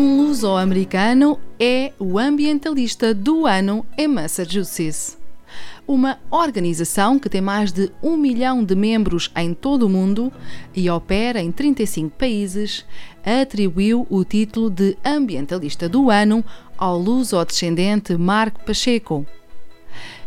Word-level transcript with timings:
Um 0.00 0.16
luso-americano 0.16 1.38
é 1.58 1.92
o 1.98 2.18
ambientalista 2.18 3.12
do 3.12 3.46
ano 3.46 3.84
em 3.98 4.08
Massachusetts. 4.08 5.18
Uma 5.86 6.18
organização 6.30 7.18
que 7.18 7.28
tem 7.28 7.42
mais 7.42 7.70
de 7.70 7.92
um 8.02 8.16
milhão 8.16 8.64
de 8.64 8.74
membros 8.74 9.30
em 9.36 9.52
todo 9.52 9.82
o 9.82 9.90
mundo 9.90 10.32
e 10.74 10.88
opera 10.88 11.42
em 11.42 11.52
35 11.52 12.16
países, 12.16 12.86
atribuiu 13.22 14.06
o 14.08 14.24
título 14.24 14.70
de 14.70 14.96
Ambientalista 15.04 15.86
do 15.86 16.08
Ano 16.08 16.42
ao 16.78 16.98
luso-descendente 16.98 18.16
Marco 18.16 18.64
Pacheco. 18.64 19.26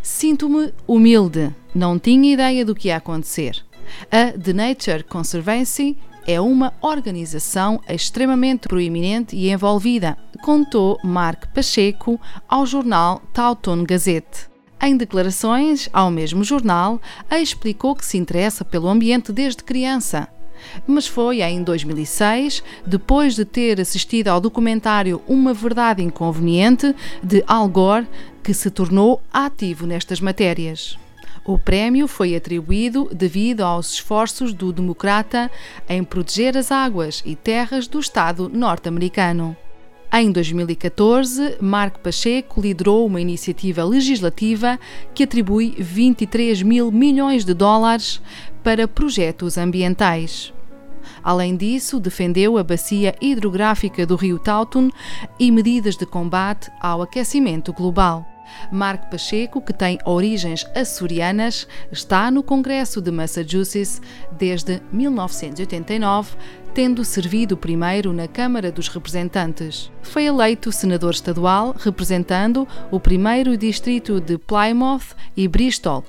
Sinto-me 0.03 0.71
humilde, 0.85 1.51
não 1.73 1.97
tinha 1.97 2.31
ideia 2.31 2.63
do 2.63 2.75
que 2.75 2.89
ia 2.89 2.97
acontecer. 2.97 3.65
A 4.11 4.37
The 4.37 4.53
Nature 4.53 5.03
Conservancy 5.03 5.97
é 6.25 6.39
uma 6.39 6.73
organização 6.81 7.81
extremamente 7.87 8.67
proeminente 8.67 9.35
e 9.35 9.51
envolvida, 9.51 10.17
contou 10.41 10.99
Mark 11.03 11.47
Pacheco 11.53 12.19
ao 12.47 12.65
jornal 12.65 13.21
Taunton 13.33 13.83
Gazette. 13.83 14.47
Em 14.81 14.97
declarações 14.97 15.89
ao 15.93 16.11
mesmo 16.11 16.43
jornal, 16.43 17.01
explicou 17.31 17.95
que 17.95 18.05
se 18.05 18.17
interessa 18.17 18.65
pelo 18.65 18.89
ambiente 18.89 19.31
desde 19.31 19.63
criança. 19.63 20.27
Mas 20.87 21.07
foi 21.07 21.41
em 21.41 21.63
2006, 21.63 22.63
depois 22.85 23.35
de 23.35 23.45
ter 23.45 23.79
assistido 23.79 24.29
ao 24.29 24.41
documentário 24.41 25.21
Uma 25.27 25.53
Verdade 25.53 26.01
Inconveniente, 26.03 26.95
de 27.21 27.43
Al 27.47 27.67
Gore, 27.67 28.07
que 28.43 28.53
se 28.53 28.69
tornou 28.69 29.21
ativo 29.31 29.85
nestas 29.85 30.19
matérias. 30.19 30.97
O 31.45 31.57
prémio 31.57 32.07
foi 32.07 32.35
atribuído 32.35 33.09
devido 33.13 33.61
aos 33.61 33.93
esforços 33.93 34.53
do 34.53 34.71
democrata 34.71 35.51
em 35.89 36.03
proteger 36.03 36.57
as 36.57 36.71
águas 36.71 37.21
e 37.25 37.35
terras 37.35 37.87
do 37.87 37.99
Estado 37.99 38.49
norte-americano. 38.49 39.55
Em 40.15 40.31
2014, 40.31 41.57
Marco 41.59 41.99
Pacheco 41.99 42.61
liderou 42.61 43.07
uma 43.07 43.19
iniciativa 43.19 43.83
legislativa 43.83 44.79
que 45.13 45.23
atribui 45.23 45.75
23 45.79 46.61
mil 46.61 46.91
milhões 46.91 47.43
de 47.43 47.53
dólares 47.55 48.21
para 48.63 48.87
projetos 48.87 49.57
ambientais. 49.57 50.53
Além 51.23 51.55
disso, 51.57 51.99
defendeu 51.99 52.59
a 52.59 52.63
bacia 52.63 53.15
hidrográfica 53.19 54.05
do 54.05 54.15
rio 54.15 54.37
Taunton 54.37 54.91
e 55.39 55.51
medidas 55.51 55.97
de 55.97 56.05
combate 56.05 56.71
ao 56.79 57.01
aquecimento 57.01 57.73
global. 57.73 58.32
Marco 58.71 59.09
Pacheco, 59.09 59.61
que 59.61 59.73
tem 59.73 59.99
origens 60.05 60.65
açorianas, 60.75 61.67
está 61.91 62.29
no 62.31 62.43
Congresso 62.43 63.01
de 63.01 63.11
Massachusetts 63.11 64.01
desde 64.31 64.81
1989, 64.91 66.35
tendo 66.73 67.05
servido 67.05 67.55
primeiro 67.55 68.11
na 68.11 68.27
Câmara 68.27 68.71
dos 68.71 68.87
Representantes. 68.87 69.91
Foi 70.01 70.25
eleito 70.25 70.71
senador 70.71 71.13
estadual, 71.13 71.75
representando 71.77 72.67
o 72.91 72.99
primeiro 72.99 73.55
distrito 73.55 74.19
de 74.19 74.37
Plymouth 74.37 75.15
e 75.37 75.47
Bristol, 75.47 76.03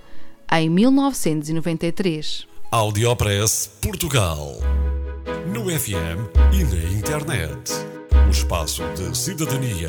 em 0.50 0.70
1993. 0.70 2.46
Audiopress 2.70 3.70
Portugal. 3.80 4.56
No 5.46 5.70
FM 5.70 6.26
e 6.52 6.64
na 6.64 6.98
internet. 6.98 7.72
O 8.26 8.30
espaço 8.30 8.82
de 8.94 9.16
cidadania 9.16 9.88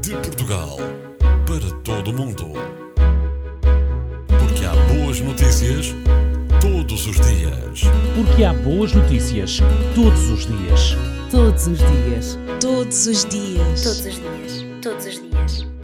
de 0.00 0.12
Portugal 0.12 0.78
para 1.50 1.68
todo 1.82 2.12
o 2.12 2.14
mundo. 2.14 2.46
Porque 4.28 4.64
há 4.64 4.72
boas 4.94 5.20
notícias 5.20 5.92
todos 6.60 7.08
os 7.08 7.16
dias. 7.16 7.80
Porque 8.14 8.44
há 8.44 8.52
boas 8.52 8.92
notícias 8.92 9.58
todos 9.92 10.30
os 10.30 10.46
dias. 10.46 10.96
Todos 11.28 11.66
os 11.66 11.78
dias. 11.78 12.38
Todos 12.60 13.06
os 13.06 13.24
dias. 13.24 13.82
Todos 13.82 14.06
os 14.06 14.20
dias. 14.20 14.64
Todos 14.80 15.06
os 15.06 15.20
dias. 15.20 15.79